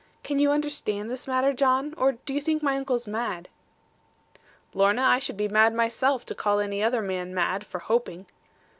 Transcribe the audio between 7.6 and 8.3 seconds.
for hoping.'